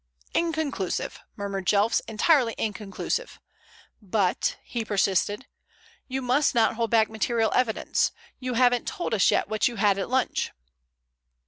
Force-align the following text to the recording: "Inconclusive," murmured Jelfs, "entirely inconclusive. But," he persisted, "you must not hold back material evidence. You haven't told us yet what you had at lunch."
"Inconclusive," 0.33 1.19
murmured 1.35 1.67
Jelfs, 1.67 1.99
"entirely 2.07 2.55
inconclusive. 2.57 3.39
But," 4.01 4.57
he 4.63 4.83
persisted, 4.83 5.45
"you 6.07 6.23
must 6.23 6.55
not 6.55 6.73
hold 6.73 6.89
back 6.89 7.07
material 7.07 7.51
evidence. 7.53 8.11
You 8.39 8.55
haven't 8.55 8.87
told 8.87 9.13
us 9.13 9.29
yet 9.29 9.47
what 9.47 9.67
you 9.67 9.75
had 9.75 9.99
at 9.99 10.09
lunch." 10.09 10.49